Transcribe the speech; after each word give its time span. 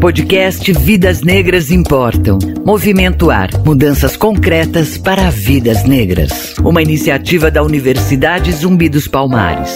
Podcast 0.00 0.72
Vidas 0.72 1.20
Negras 1.20 1.70
Importam. 1.70 2.38
Movimento 2.64 3.30
Ar. 3.30 3.50
Mudanças 3.66 4.16
concretas 4.16 4.96
para 4.96 5.30
vidas 5.30 5.84
negras. 5.84 6.56
Uma 6.56 6.80
iniciativa 6.80 7.50
da 7.50 7.62
Universidade 7.62 8.50
Zumbi 8.50 8.88
dos 8.88 9.06
Palmares. 9.06 9.70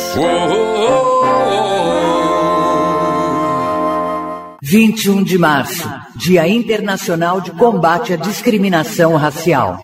21 4.62 5.22
de 5.22 5.36
março, 5.36 5.86
Dia 6.16 6.48
Internacional 6.48 7.42
de 7.42 7.50
Combate 7.50 8.14
à 8.14 8.16
Discriminação 8.16 9.16
Racial. 9.16 9.82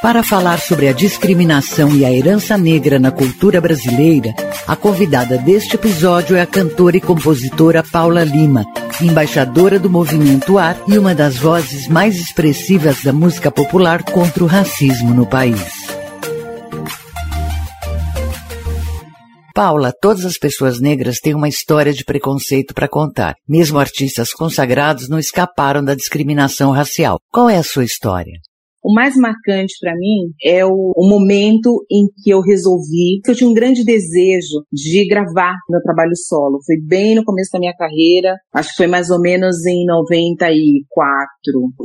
Para 0.00 0.22
falar 0.22 0.60
sobre 0.60 0.86
a 0.86 0.92
discriminação 0.92 1.90
e 1.90 2.04
a 2.04 2.12
herança 2.12 2.56
negra 2.56 3.00
na 3.00 3.10
cultura 3.10 3.60
brasileira, 3.60 4.32
a 4.64 4.76
convidada 4.76 5.36
deste 5.36 5.74
episódio 5.74 6.36
é 6.36 6.40
a 6.40 6.46
cantora 6.46 6.96
e 6.96 7.00
compositora 7.00 7.82
Paula 7.82 8.22
Lima, 8.22 8.64
embaixadora 9.02 9.76
do 9.76 9.90
Movimento 9.90 10.56
Ar 10.56 10.80
e 10.86 10.96
uma 10.96 11.16
das 11.16 11.36
vozes 11.36 11.88
mais 11.88 12.16
expressivas 12.16 13.02
da 13.02 13.12
música 13.12 13.50
popular 13.50 14.04
contra 14.04 14.44
o 14.44 14.46
racismo 14.46 15.12
no 15.12 15.26
país. 15.26 15.88
Paula, 19.52 19.92
todas 20.00 20.24
as 20.24 20.38
pessoas 20.38 20.78
negras 20.78 21.18
têm 21.18 21.34
uma 21.34 21.48
história 21.48 21.92
de 21.92 22.04
preconceito 22.04 22.72
para 22.72 22.86
contar. 22.86 23.34
Mesmo 23.48 23.80
artistas 23.80 24.32
consagrados 24.32 25.08
não 25.08 25.18
escaparam 25.18 25.82
da 25.82 25.96
discriminação 25.96 26.70
racial. 26.70 27.18
Qual 27.32 27.50
é 27.50 27.56
a 27.56 27.64
sua 27.64 27.84
história? 27.84 28.34
O 28.88 28.94
mais 28.94 29.14
marcante 29.16 29.74
para 29.82 29.94
mim 29.94 30.32
é 30.42 30.64
o, 30.64 30.94
o, 30.96 31.06
momento 31.06 31.84
em 31.92 32.06
que 32.22 32.30
eu 32.30 32.40
resolvi, 32.40 33.20
que 33.22 33.30
eu 33.30 33.34
tinha 33.34 33.50
um 33.50 33.52
grande 33.52 33.84
desejo 33.84 34.64
de 34.72 35.06
gravar 35.06 35.52
meu 35.68 35.82
trabalho 35.82 36.16
solo. 36.16 36.58
Foi 36.64 36.76
bem 36.80 37.14
no 37.14 37.22
começo 37.22 37.50
da 37.52 37.58
minha 37.58 37.76
carreira, 37.76 38.34
acho 38.50 38.70
que 38.70 38.76
foi 38.76 38.86
mais 38.86 39.10
ou 39.10 39.20
menos 39.20 39.66
em 39.66 39.84
94. 39.84 40.80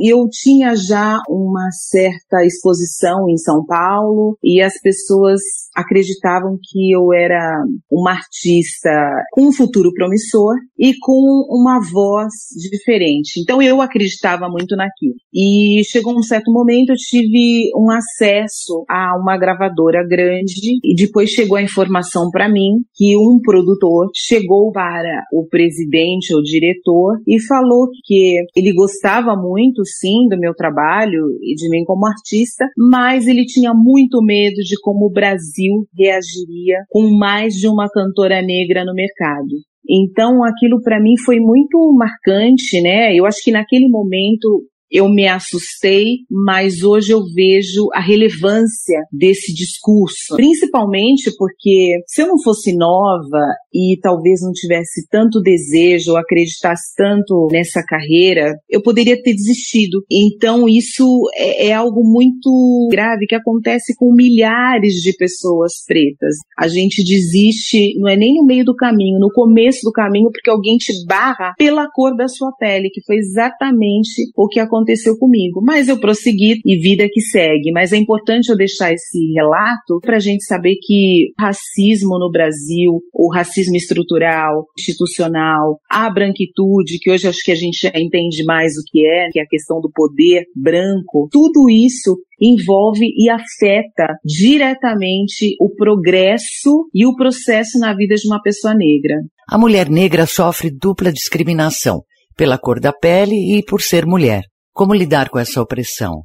E 0.00 0.10
eu 0.10 0.26
tinha 0.30 0.74
já 0.74 1.18
uma 1.28 1.70
certa 1.72 2.42
exposição 2.42 3.28
em 3.28 3.36
São 3.36 3.66
Paulo 3.66 4.38
e 4.42 4.62
as 4.62 4.80
pessoas 4.80 5.42
acreditavam 5.76 6.56
que 6.62 6.90
eu 6.90 7.12
era 7.12 7.64
uma 7.90 8.12
artista 8.12 8.90
com 9.32 9.48
um 9.48 9.52
futuro 9.52 9.92
promissor 9.92 10.54
e 10.78 10.94
com 10.98 11.44
uma 11.50 11.80
voz 11.80 12.32
diferente. 12.70 13.40
Então 13.42 13.60
eu 13.60 13.82
acreditava 13.82 14.48
muito 14.48 14.74
naquilo. 14.74 15.16
E 15.34 15.82
chegou 15.84 16.16
um 16.16 16.22
certo 16.22 16.50
momento 16.50 16.93
eu 16.94 16.96
tive 16.96 17.70
um 17.76 17.90
acesso 17.90 18.84
a 18.88 19.18
uma 19.18 19.36
gravadora 19.36 20.06
grande 20.06 20.78
e 20.82 20.94
depois 20.94 21.30
chegou 21.30 21.56
a 21.56 21.62
informação 21.62 22.30
para 22.30 22.48
mim 22.48 22.82
que 22.94 23.16
um 23.16 23.40
produtor 23.42 24.08
chegou 24.14 24.70
para 24.70 25.24
o 25.32 25.46
presidente 25.48 26.34
ou 26.34 26.42
diretor 26.42 27.18
e 27.26 27.42
falou 27.42 27.88
que 28.04 28.36
ele 28.56 28.72
gostava 28.72 29.34
muito 29.36 29.84
sim 29.84 30.28
do 30.28 30.38
meu 30.38 30.54
trabalho 30.54 31.26
e 31.42 31.54
de 31.54 31.68
mim 31.68 31.84
como 31.84 32.06
artista, 32.06 32.66
mas 32.76 33.26
ele 33.26 33.44
tinha 33.44 33.72
muito 33.74 34.22
medo 34.22 34.56
de 34.56 34.76
como 34.80 35.06
o 35.06 35.12
Brasil 35.12 35.86
reagiria 35.98 36.78
com 36.88 37.10
mais 37.18 37.54
de 37.54 37.66
uma 37.66 37.88
cantora 37.88 38.40
negra 38.40 38.84
no 38.84 38.94
mercado. 38.94 39.54
Então, 39.88 40.42
aquilo 40.42 40.80
para 40.82 41.00
mim 41.00 41.14
foi 41.24 41.38
muito 41.38 41.92
marcante, 41.92 42.80
né? 42.80 43.14
Eu 43.14 43.26
acho 43.26 43.42
que 43.44 43.52
naquele 43.52 43.88
momento 43.88 44.64
eu 44.94 45.08
me 45.08 45.26
assustei, 45.26 46.18
mas 46.30 46.84
hoje 46.84 47.10
eu 47.10 47.20
vejo 47.34 47.88
a 47.92 48.00
relevância 48.00 49.00
desse 49.12 49.52
discurso, 49.52 50.36
principalmente 50.36 51.32
porque 51.36 52.00
se 52.06 52.22
eu 52.22 52.28
não 52.28 52.40
fosse 52.40 52.72
nova 52.76 53.44
e 53.74 53.98
talvez 54.00 54.40
não 54.40 54.52
tivesse 54.52 55.04
tanto 55.10 55.40
desejo 55.40 56.12
ou 56.12 56.16
acreditasse 56.16 56.94
tanto 56.96 57.48
nessa 57.50 57.82
carreira, 57.82 58.54
eu 58.70 58.80
poderia 58.80 59.20
ter 59.20 59.34
desistido. 59.34 60.04
Então 60.08 60.68
isso 60.68 61.04
é, 61.34 61.66
é 61.66 61.72
algo 61.72 62.04
muito 62.04 62.88
grave 62.88 63.26
que 63.26 63.34
acontece 63.34 63.96
com 63.96 64.14
milhares 64.14 64.94
de 65.02 65.12
pessoas 65.16 65.72
pretas. 65.84 66.36
A 66.56 66.68
gente 66.68 67.02
desiste, 67.02 67.98
não 67.98 68.08
é 68.08 68.16
nem 68.16 68.34
no 68.34 68.44
meio 68.44 68.64
do 68.64 68.76
caminho, 68.76 69.18
no 69.18 69.32
começo 69.32 69.80
do 69.82 69.90
caminho, 69.90 70.30
porque 70.30 70.50
alguém 70.50 70.76
te 70.76 70.92
barra 71.04 71.52
pela 71.58 71.90
cor 71.90 72.16
da 72.16 72.28
sua 72.28 72.52
pele, 72.56 72.90
que 72.90 73.02
foi 73.04 73.16
exatamente 73.16 74.30
o 74.36 74.46
que 74.46 74.60
aconteceu 74.60 74.83
aconteceu 74.84 75.16
comigo. 75.18 75.60
Mas 75.62 75.88
eu 75.88 75.98
prossegui 75.98 76.60
e 76.64 76.78
vida 76.78 77.08
que 77.10 77.20
segue. 77.20 77.72
Mas 77.72 77.92
é 77.92 77.96
importante 77.96 78.50
eu 78.50 78.56
deixar 78.56 78.92
esse 78.92 79.32
relato 79.32 79.98
para 80.00 80.16
a 80.16 80.20
gente 80.20 80.44
saber 80.44 80.76
que 80.80 81.32
racismo 81.38 82.18
no 82.18 82.30
Brasil, 82.30 83.00
o 83.12 83.32
racismo 83.32 83.74
estrutural, 83.74 84.66
institucional, 84.78 85.80
a 85.90 86.10
branquitude, 86.10 86.98
que 87.00 87.10
hoje 87.10 87.26
acho 87.26 87.42
que 87.44 87.52
a 87.52 87.56
gente 87.56 87.90
entende 87.94 88.44
mais 88.44 88.72
o 88.72 88.82
que 88.86 89.06
é, 89.06 89.28
que 89.30 89.40
é 89.40 89.42
a 89.42 89.48
questão 89.48 89.80
do 89.80 89.90
poder 89.90 90.44
branco, 90.54 91.28
tudo 91.30 91.68
isso 91.68 92.16
envolve 92.40 93.06
e 93.16 93.30
afeta 93.30 94.16
diretamente 94.24 95.56
o 95.60 95.70
progresso 95.74 96.88
e 96.92 97.06
o 97.06 97.14
processo 97.14 97.78
na 97.78 97.94
vida 97.94 98.14
de 98.16 98.26
uma 98.26 98.42
pessoa 98.42 98.74
negra. 98.74 99.22
A 99.48 99.56
mulher 99.56 99.88
negra 99.88 100.26
sofre 100.26 100.70
dupla 100.70 101.12
discriminação 101.12 102.02
pela 102.36 102.58
cor 102.58 102.80
da 102.80 102.92
pele 102.92 103.56
e 103.56 103.62
por 103.62 103.80
ser 103.80 104.04
mulher. 104.04 104.42
Como 104.74 104.92
lidar 104.92 105.30
com 105.30 105.38
essa 105.38 105.62
opressão? 105.62 106.24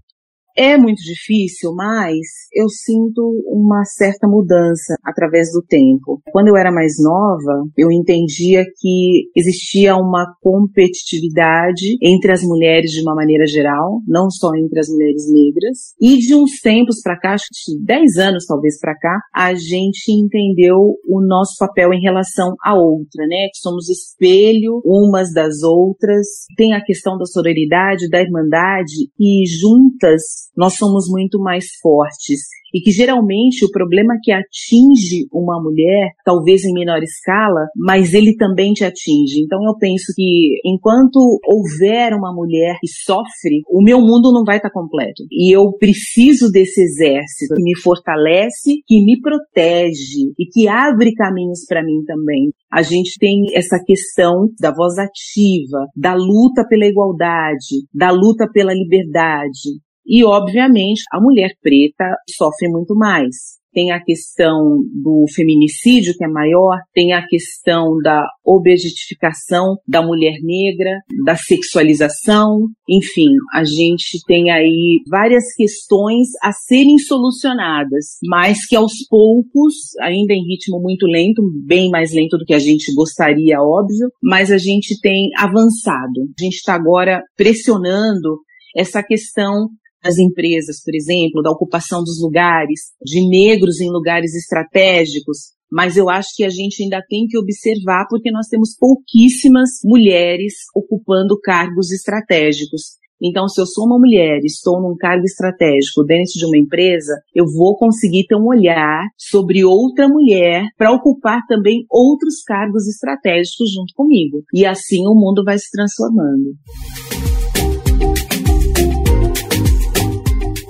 É 0.61 0.77
muito 0.77 1.01
difícil, 1.01 1.73
mas 1.73 2.19
eu 2.53 2.67
sinto 2.67 3.21
uma 3.47 3.85
certa 3.85 4.27
mudança 4.27 4.95
através 5.05 5.53
do 5.53 5.61
tempo. 5.61 6.21
Quando 6.33 6.49
eu 6.49 6.57
era 6.57 6.69
mais 6.69 6.95
nova, 7.01 7.63
eu 7.77 7.89
entendia 7.89 8.65
que 8.77 9.29
existia 9.37 9.95
uma 9.95 10.25
competitividade 10.41 11.95
entre 12.03 12.33
as 12.33 12.43
mulheres 12.43 12.91
de 12.91 13.01
uma 13.01 13.15
maneira 13.15 13.47
geral, 13.47 14.01
não 14.05 14.29
só 14.29 14.53
entre 14.53 14.81
as 14.81 14.89
mulheres 14.89 15.31
negras. 15.31 15.77
E 15.97 16.17
de 16.17 16.35
uns 16.35 16.59
tempos 16.59 17.01
para 17.01 17.17
cá, 17.17 17.35
acho 17.35 17.45
que 17.45 17.77
de 17.77 17.85
10 17.85 18.17
anos 18.17 18.45
talvez 18.45 18.77
para 18.81 18.99
cá, 18.99 19.17
a 19.33 19.53
gente 19.53 20.11
entendeu 20.11 20.75
o 21.07 21.25
nosso 21.25 21.55
papel 21.57 21.93
em 21.93 22.01
relação 22.01 22.53
à 22.65 22.75
outra, 22.75 23.25
né? 23.29 23.47
Que 23.53 23.59
somos 23.61 23.87
espelho 23.87 24.81
umas 24.83 25.31
das 25.31 25.63
outras. 25.63 26.27
Tem 26.57 26.73
a 26.73 26.83
questão 26.83 27.17
da 27.17 27.23
sororidade, 27.23 28.09
da 28.09 28.19
irmandade 28.19 29.07
e 29.17 29.45
juntas 29.47 30.48
nós 30.55 30.75
somos 30.75 31.05
muito 31.09 31.39
mais 31.39 31.65
fortes 31.81 32.39
e 32.73 32.81
que 32.81 32.91
geralmente 32.91 33.65
o 33.65 33.71
problema 33.71 34.15
que 34.23 34.31
atinge 34.31 35.27
uma 35.33 35.61
mulher, 35.61 36.11
talvez 36.23 36.63
em 36.63 36.73
menor 36.73 37.01
escala, 37.01 37.67
mas 37.75 38.13
ele 38.13 38.35
também 38.35 38.73
te 38.73 38.83
atinge. 38.83 39.41
Então 39.43 39.59
eu 39.65 39.75
penso 39.77 40.13
que 40.15 40.59
enquanto 40.65 41.39
houver 41.45 42.13
uma 42.13 42.33
mulher 42.33 42.77
que 42.79 42.87
sofre, 42.87 43.61
o 43.69 43.81
meu 43.81 43.99
mundo 43.99 44.31
não 44.31 44.43
vai 44.43 44.57
estar 44.57 44.69
completo. 44.69 45.23
E 45.31 45.55
eu 45.55 45.71
preciso 45.77 46.51
desse 46.51 46.81
exército 46.81 47.55
que 47.55 47.63
me 47.63 47.75
fortalece, 47.77 48.81
que 48.85 49.03
me 49.03 49.19
protege 49.19 50.31
e 50.37 50.45
que 50.51 50.67
abre 50.67 51.13
caminhos 51.13 51.65
para 51.67 51.83
mim 51.83 52.03
também. 52.05 52.51
A 52.71 52.81
gente 52.81 53.17
tem 53.19 53.45
essa 53.53 53.79
questão 53.83 54.47
da 54.59 54.71
voz 54.71 54.97
ativa, 54.99 55.87
da 55.95 56.13
luta 56.13 56.65
pela 56.67 56.85
igualdade, 56.85 57.87
da 57.93 58.11
luta 58.11 58.47
pela 58.51 58.73
liberdade. 58.73 59.79
E, 60.09 60.25
obviamente, 60.25 61.03
a 61.11 61.21
mulher 61.21 61.51
preta 61.61 62.15
sofre 62.35 62.67
muito 62.67 62.95
mais. 62.95 63.59
Tem 63.71 63.91
a 63.91 64.03
questão 64.03 64.79
do 64.91 65.25
feminicídio, 65.31 66.15
que 66.17 66.25
é 66.25 66.27
maior, 66.27 66.79
tem 66.91 67.13
a 67.13 67.23
questão 67.27 67.95
da 68.03 68.25
objetificação 68.43 69.77
da 69.87 70.01
mulher 70.01 70.39
negra, 70.41 70.89
da 71.23 71.35
sexualização, 71.35 72.67
enfim, 72.89 73.29
a 73.53 73.63
gente 73.63 74.19
tem 74.25 74.49
aí 74.49 75.01
várias 75.07 75.53
questões 75.55 76.29
a 76.41 76.51
serem 76.51 76.97
solucionadas, 76.97 78.17
mas 78.27 78.65
que 78.65 78.75
aos 78.75 78.93
poucos, 79.07 79.75
ainda 80.01 80.33
em 80.33 80.47
ritmo 80.47 80.81
muito 80.81 81.05
lento, 81.05 81.43
bem 81.67 81.91
mais 81.91 82.11
lento 82.11 82.39
do 82.39 82.45
que 82.45 82.55
a 82.55 82.59
gente 82.59 82.91
gostaria, 82.95 83.61
óbvio, 83.61 84.09
mas 84.23 84.51
a 84.51 84.57
gente 84.57 84.99
tem 84.99 85.29
avançado. 85.37 86.21
A 86.39 86.43
gente 86.43 86.55
está 86.55 86.73
agora 86.73 87.21
pressionando 87.37 88.39
essa 88.75 89.03
questão 89.03 89.69
das 90.03 90.17
empresas, 90.17 90.81
por 90.83 90.95
exemplo, 90.95 91.41
da 91.41 91.51
ocupação 91.51 92.03
dos 92.03 92.21
lugares, 92.21 92.91
de 93.03 93.27
negros 93.27 93.79
em 93.79 93.89
lugares 93.89 94.33
estratégicos, 94.35 95.53
mas 95.71 95.97
eu 95.97 96.09
acho 96.09 96.29
que 96.35 96.43
a 96.43 96.49
gente 96.49 96.81
ainda 96.81 97.01
tem 97.07 97.27
que 97.27 97.37
observar 97.37 98.07
porque 98.09 98.31
nós 98.31 98.47
temos 98.47 98.75
pouquíssimas 98.77 99.69
mulheres 99.83 100.53
ocupando 100.75 101.39
cargos 101.39 101.91
estratégicos. 101.91 102.97
Então, 103.21 103.49
se 103.49 103.59
eu 103.59 103.65
sou 103.65 103.85
uma 103.85 103.99
mulher 103.99 104.39
estou 104.45 104.81
num 104.81 104.95
cargo 104.95 105.25
estratégico 105.25 106.03
dentro 106.05 106.31
de 106.33 106.45
uma 106.45 106.57
empresa, 106.57 107.13
eu 107.35 107.45
vou 107.45 107.77
conseguir 107.77 108.25
ter 108.25 108.35
um 108.35 108.47
olhar 108.47 109.03
sobre 109.17 109.65
outra 109.65 110.07
mulher 110.07 110.63
para 110.77 110.93
ocupar 110.93 111.45
também 111.47 111.85
outros 111.89 112.41
cargos 112.43 112.87
estratégicos 112.87 113.73
junto 113.73 113.93
comigo. 113.93 114.41
E 114.53 114.65
assim 114.65 115.05
o 115.05 115.13
mundo 115.13 115.43
vai 115.43 115.57
se 115.57 115.69
transformando. 115.69 116.55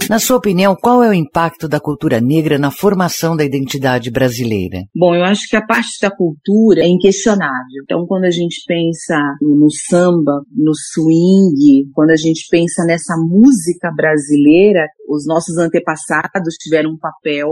Na 0.09 0.17
sua 0.17 0.38
opinião, 0.38 0.75
qual 0.75 1.03
é 1.03 1.09
o 1.09 1.13
impacto 1.13 1.67
da 1.67 1.79
cultura 1.79 2.19
negra 2.19 2.57
na 2.57 2.71
formação 2.71 3.38
da 3.38 3.45
identidade 3.45 4.09
brasileira? 4.09 4.79
Bom, 4.95 5.13
eu 5.13 5.23
acho 5.23 5.47
que 5.47 5.56
a 5.56 5.63
parte 5.63 6.00
da 6.01 6.09
cultura 6.09 6.81
é 6.81 6.88
inquestionável. 6.88 7.83
Então, 7.83 8.07
quando 8.07 8.25
a 8.25 8.31
gente 8.31 8.63
pensa 8.65 9.15
no 9.39 9.69
samba, 9.69 10.41
no 10.51 10.71
swing, 10.73 11.91
quando 11.94 12.09
a 12.09 12.15
gente 12.15 12.47
pensa 12.50 12.83
nessa 12.85 13.15
música 13.17 13.91
brasileira, 13.95 14.88
os 15.07 15.27
nossos 15.27 15.56
antepassados 15.57 16.56
tiveram 16.56 16.89
um 16.94 16.97
papel 16.97 17.50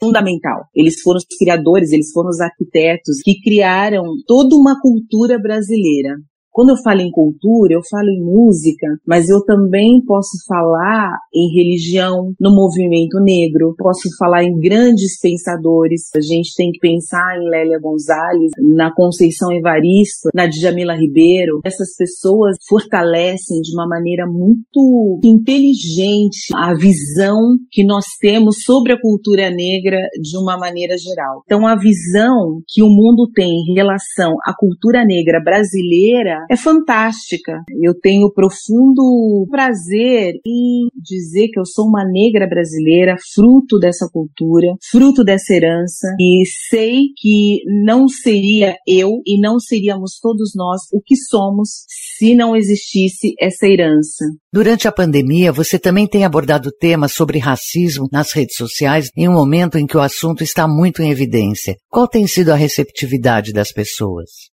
fundamental. 0.00 0.64
Eles 0.74 1.00
foram 1.02 1.18
os 1.18 1.26
criadores, 1.38 1.92
eles 1.92 2.10
foram 2.10 2.30
os 2.30 2.40
arquitetos 2.40 3.20
que 3.22 3.40
criaram 3.40 4.02
toda 4.26 4.56
uma 4.56 4.80
cultura 4.80 5.38
brasileira. 5.38 6.16
Quando 6.52 6.70
eu 6.70 6.76
falo 6.82 7.00
em 7.00 7.10
cultura, 7.10 7.74
eu 7.74 7.80
falo 7.88 8.08
em 8.08 8.22
música, 8.22 8.86
mas 9.06 9.28
eu 9.28 9.42
também 9.44 10.02
posso 10.04 10.36
falar 10.46 11.16
em 11.32 11.48
religião, 11.54 12.32
no 12.40 12.54
movimento 12.54 13.20
negro, 13.20 13.74
posso 13.78 14.08
falar 14.18 14.42
em 14.42 14.58
grandes 14.58 15.18
pensadores. 15.20 16.10
A 16.14 16.20
gente 16.20 16.54
tem 16.56 16.72
que 16.72 16.80
pensar 16.80 17.38
em 17.38 17.48
Lélia 17.48 17.78
Gonzalez, 17.80 18.50
na 18.76 18.92
Conceição 18.92 19.52
Evaristo, 19.52 20.28
na 20.34 20.46
Djamila 20.46 20.94
Ribeiro. 20.94 21.60
Essas 21.64 21.94
pessoas 21.96 22.56
fortalecem 22.68 23.60
de 23.60 23.72
uma 23.72 23.86
maneira 23.86 24.26
muito 24.26 25.20
inteligente 25.24 26.52
a 26.54 26.74
visão 26.74 27.38
que 27.70 27.84
nós 27.84 28.04
temos 28.20 28.62
sobre 28.64 28.92
a 28.92 29.00
cultura 29.00 29.50
negra 29.50 29.98
de 30.20 30.36
uma 30.36 30.58
maneira 30.58 30.96
geral. 30.98 31.42
Então, 31.44 31.66
a 31.66 31.76
visão 31.76 32.60
que 32.66 32.82
o 32.82 32.88
mundo 32.88 33.30
tem 33.32 33.48
em 33.48 33.74
relação 33.74 34.34
à 34.44 34.54
cultura 34.54 35.04
negra 35.04 35.40
brasileira 35.42 36.39
é 36.50 36.56
fantástica. 36.56 37.62
Eu 37.82 37.94
tenho 37.98 38.32
profundo 38.32 39.46
prazer 39.50 40.34
em 40.46 40.88
dizer 40.94 41.48
que 41.48 41.58
eu 41.58 41.66
sou 41.66 41.86
uma 41.86 42.04
negra 42.04 42.46
brasileira, 42.46 43.16
fruto 43.34 43.78
dessa 43.78 44.08
cultura, 44.12 44.68
fruto 44.90 45.24
dessa 45.24 45.54
herança, 45.54 46.08
e 46.20 46.44
sei 46.68 47.06
que 47.16 47.60
não 47.84 48.08
seria 48.08 48.76
eu 48.86 49.20
e 49.26 49.40
não 49.40 49.58
seríamos 49.58 50.18
todos 50.20 50.52
nós 50.54 50.82
o 50.92 51.00
que 51.00 51.16
somos 51.16 51.84
se 51.88 52.34
não 52.34 52.54
existisse 52.56 53.34
essa 53.40 53.66
herança. 53.66 54.24
Durante 54.52 54.86
a 54.86 54.92
pandemia, 54.92 55.52
você 55.52 55.78
também 55.78 56.06
tem 56.06 56.24
abordado 56.24 56.70
temas 56.70 57.12
sobre 57.12 57.38
racismo 57.38 58.08
nas 58.12 58.32
redes 58.32 58.56
sociais 58.56 59.10
em 59.16 59.28
um 59.28 59.32
momento 59.32 59.78
em 59.78 59.86
que 59.86 59.96
o 59.96 60.00
assunto 60.00 60.42
está 60.42 60.66
muito 60.68 61.02
em 61.02 61.10
evidência. 61.10 61.76
Qual 61.88 62.08
tem 62.08 62.26
sido 62.26 62.50
a 62.50 62.56
receptividade 62.56 63.52
das 63.52 63.72
pessoas? 63.72 64.49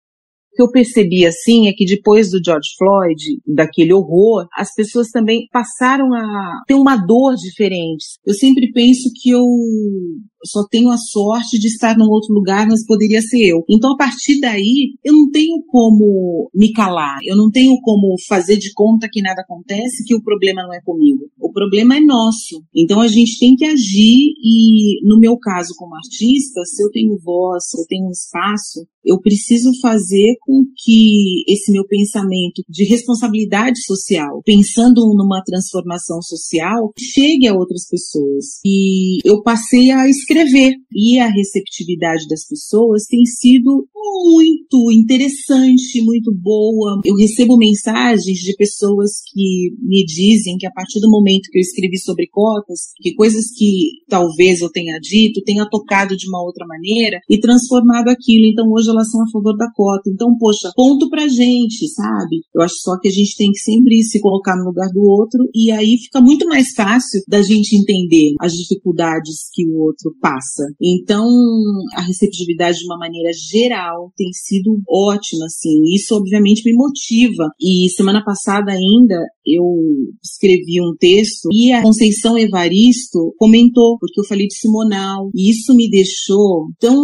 O 0.54 0.56
que 0.56 0.62
eu 0.62 0.70
percebi 0.70 1.26
assim 1.26 1.66
é 1.66 1.72
que 1.72 1.84
depois 1.84 2.30
do 2.30 2.38
George 2.42 2.68
Floyd, 2.78 3.40
daquele 3.44 3.92
horror, 3.92 4.46
as 4.56 4.72
pessoas 4.72 5.08
também 5.08 5.48
passaram 5.50 6.14
a 6.14 6.62
ter 6.64 6.74
uma 6.74 6.96
dor 6.96 7.34
diferente. 7.34 8.04
Eu 8.24 8.34
sempre 8.34 8.70
penso 8.70 9.10
que 9.20 9.30
eu 9.30 9.44
só 10.44 10.66
tenho 10.68 10.90
a 10.90 10.96
sorte 10.96 11.58
de 11.58 11.68
estar 11.68 11.96
num 11.96 12.10
outro 12.10 12.32
lugar, 12.32 12.66
mas 12.66 12.84
poderia 12.86 13.20
ser 13.22 13.44
eu. 13.46 13.64
Então, 13.68 13.92
a 13.92 13.96
partir 13.96 14.40
daí, 14.40 14.94
eu 15.04 15.12
não 15.12 15.30
tenho 15.30 15.62
como 15.66 16.50
me 16.54 16.72
calar, 16.72 17.18
eu 17.24 17.36
não 17.36 17.50
tenho 17.50 17.78
como 17.82 18.14
fazer 18.28 18.56
de 18.56 18.72
conta 18.72 19.08
que 19.10 19.22
nada 19.22 19.42
acontece, 19.42 20.04
que 20.04 20.14
o 20.14 20.22
problema 20.22 20.62
não 20.62 20.74
é 20.74 20.80
comigo. 20.84 21.24
O 21.40 21.52
problema 21.52 21.96
é 21.96 22.00
nosso. 22.00 22.62
Então, 22.74 23.00
a 23.00 23.08
gente 23.08 23.38
tem 23.38 23.56
que 23.56 23.64
agir 23.64 24.34
e, 24.42 25.06
no 25.06 25.18
meu 25.18 25.36
caso, 25.38 25.74
como 25.76 25.96
artista, 25.96 26.62
se 26.64 26.82
eu 26.82 26.90
tenho 26.90 27.18
voz, 27.22 27.64
se 27.68 27.80
eu 27.80 27.86
tenho 27.86 28.10
espaço, 28.10 28.86
eu 29.04 29.20
preciso 29.20 29.70
fazer 29.80 30.36
com 30.40 30.64
que 30.76 31.44
esse 31.46 31.70
meu 31.70 31.86
pensamento 31.86 32.62
de 32.68 32.84
responsabilidade 32.84 33.84
social, 33.84 34.42
pensando 34.44 35.02
numa 35.14 35.42
transformação 35.44 36.22
social, 36.22 36.92
chegue 36.98 37.46
a 37.46 37.54
outras 37.54 37.86
pessoas. 37.88 38.60
E 38.64 39.18
eu 39.24 39.42
passei 39.42 39.90
a 39.90 40.08
escrever. 40.08 40.33
E 40.92 41.18
a 41.18 41.28
receptividade 41.28 42.26
das 42.28 42.46
pessoas 42.46 43.04
tem 43.06 43.24
sido 43.24 43.88
muito 44.04 44.92
interessante, 44.92 46.02
muito 46.02 46.32
boa. 46.34 47.00
Eu 47.04 47.14
recebo 47.16 47.56
mensagens 47.56 48.38
de 48.38 48.54
pessoas 48.56 49.22
que 49.32 49.70
me 49.80 50.04
dizem 50.04 50.56
que 50.58 50.66
a 50.66 50.72
partir 50.72 51.00
do 51.00 51.10
momento 51.10 51.48
que 51.50 51.58
eu 51.58 51.62
escrevi 51.62 51.98
sobre 51.98 52.28
cotas, 52.28 52.92
que 52.96 53.14
coisas 53.14 53.46
que 53.56 54.02
talvez 54.08 54.60
eu 54.60 54.70
tenha 54.70 54.98
dito, 55.00 55.42
tenha 55.42 55.68
tocado 55.68 56.16
de 56.16 56.28
uma 56.28 56.42
outra 56.42 56.66
maneira 56.66 57.18
e 57.28 57.38
transformado 57.38 58.08
aquilo. 58.08 58.46
Então 58.46 58.70
hoje 58.70 58.90
elas 58.90 59.10
são 59.10 59.22
a 59.22 59.30
favor 59.32 59.56
da 59.56 59.70
cota. 59.74 60.10
Então, 60.12 60.36
poxa, 60.38 60.70
ponto 60.76 61.08
pra 61.08 61.26
gente, 61.28 61.88
sabe? 61.88 62.42
Eu 62.54 62.62
acho 62.62 62.74
só 62.82 62.98
que 63.00 63.08
a 63.08 63.12
gente 63.12 63.36
tem 63.36 63.50
que 63.50 63.58
sempre 63.58 64.02
se 64.02 64.20
colocar 64.20 64.56
no 64.56 64.66
lugar 64.66 64.88
do 64.92 65.00
outro 65.00 65.40
e 65.54 65.70
aí 65.70 65.96
fica 65.98 66.20
muito 66.20 66.46
mais 66.46 66.72
fácil 66.74 67.22
da 67.28 67.42
gente 67.42 67.76
entender 67.76 68.34
as 68.40 68.52
dificuldades 68.52 69.48
que 69.52 69.66
o 69.66 69.82
outro 69.82 70.14
passa. 70.20 70.64
Então, 70.80 71.26
a 71.94 72.02
receptividade 72.02 72.78
de 72.78 72.84
uma 72.84 72.98
maneira 72.98 73.30
geral 73.32 73.93
tem 74.16 74.30
sido 74.32 74.80
ótima, 74.88 75.46
assim. 75.46 75.82
Isso 75.94 76.14
obviamente 76.14 76.62
me 76.64 76.74
motiva. 76.74 77.48
E 77.60 77.88
semana 77.90 78.24
passada 78.24 78.72
ainda 78.72 79.16
eu 79.46 79.62
escrevi 80.22 80.80
um 80.80 80.94
texto 80.98 81.48
e 81.52 81.72
a 81.72 81.82
Conceição 81.82 82.38
Evaristo 82.38 83.34
comentou, 83.38 83.98
porque 83.98 84.20
eu 84.20 84.24
falei 84.24 84.46
de 84.46 84.56
Simonal, 84.56 85.30
e 85.34 85.50
isso 85.50 85.74
me 85.74 85.88
deixou 85.90 86.68
tão 86.80 86.96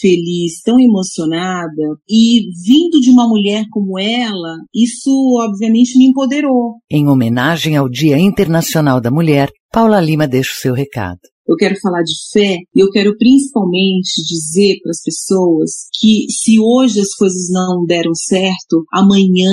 feliz, 0.00 0.60
tão 0.64 0.78
emocionada, 0.78 1.96
e 2.08 2.40
vindo 2.64 3.00
de 3.00 3.10
uma 3.10 3.26
mulher 3.26 3.64
como 3.70 3.98
ela, 3.98 4.56
isso 4.74 5.10
obviamente 5.40 5.96
me 5.98 6.06
empoderou. 6.06 6.74
Em 6.90 7.08
homenagem 7.08 7.76
ao 7.76 7.88
Dia 7.88 8.18
Internacional 8.18 9.00
da 9.00 9.10
Mulher, 9.10 9.50
Paula 9.72 10.00
Lima 10.00 10.26
deixa 10.26 10.52
o 10.52 10.60
seu 10.60 10.74
recado 10.74 11.20
eu 11.48 11.56
quero 11.56 11.74
falar 11.80 12.02
de 12.02 12.12
fé 12.30 12.58
e 12.74 12.80
eu 12.80 12.90
quero 12.90 13.16
principalmente 13.16 14.22
dizer 14.28 14.78
para 14.82 14.90
as 14.90 15.02
pessoas 15.02 15.88
que 15.98 16.26
se 16.30 16.60
hoje 16.60 17.00
as 17.00 17.14
coisas 17.14 17.48
não 17.50 17.86
deram 17.86 18.14
certo, 18.14 18.84
amanhã 18.92 19.50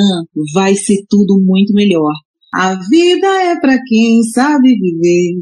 vai 0.54 0.76
ser 0.76 1.06
tudo 1.10 1.40
muito 1.42 1.74
melhor. 1.74 2.14
A 2.54 2.76
vida 2.76 3.28
é 3.44 3.60
para 3.60 3.80
quem 3.88 4.24
sabe 4.24 4.76
viver. 4.78 5.42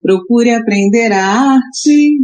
Procure 0.00 0.50
aprender 0.50 1.12
a 1.12 1.24
arte 1.24 2.18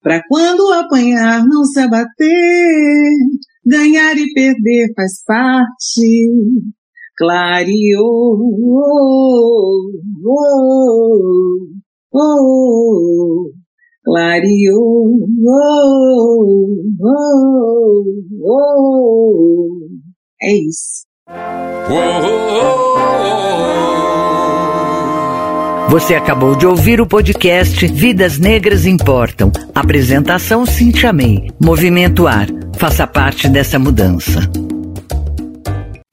para 0.00 0.22
quando 0.28 0.72
apanhar 0.72 1.44
não 1.44 1.64
se 1.64 1.80
abater. 1.80 3.12
Ganhar 3.66 4.16
e 4.16 4.32
perder 4.32 4.92
faz 4.94 5.24
parte. 5.24 6.28
Clareou. 7.16 8.38
Oh, 8.76 9.90
oh, 10.26 11.83
oh, 12.14 13.50
clareou, 14.04 15.18
oh, 15.46 16.76
oh, 17.00 18.04
oh. 18.42 19.78
É 20.42 20.52
isso. 20.52 21.04
Você 25.88 26.14
acabou 26.14 26.56
de 26.56 26.66
ouvir 26.66 27.00
o 27.00 27.06
podcast 27.06 27.86
Vidas 27.86 28.38
Negras 28.38 28.84
Importam. 28.84 29.52
Apresentação 29.74 30.66
Cintia 30.66 31.12
May. 31.12 31.50
Movimento 31.62 32.26
Ar. 32.26 32.48
Faça 32.76 33.06
parte 33.06 33.48
dessa 33.48 33.78
mudança. 33.78 34.40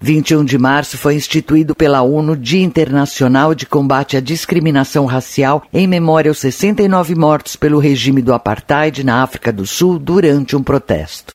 21 0.04 0.44
de 0.44 0.58
março 0.58 0.98
foi 0.98 1.14
instituído 1.14 1.76
pela 1.76 2.02
ONU 2.02 2.36
Dia 2.36 2.64
Internacional 2.64 3.54
de 3.54 3.68
Combate 3.68 4.18
à 4.18 4.20
Discriminação 4.20 5.06
Racial 5.06 5.64
em 5.72 5.86
memória 5.86 6.32
aos 6.32 6.40
69 6.40 7.14
mortos 7.14 7.56
pelo 7.56 7.78
regime 7.78 8.20
do 8.20 8.34
apartheid 8.34 9.04
na 9.04 9.22
África 9.22 9.54
do 9.54 9.66
Sul 9.68 10.00
durante 10.00 10.56
um 10.56 10.64
protesto. 10.64 11.34